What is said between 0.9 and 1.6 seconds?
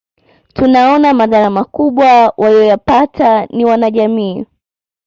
madhara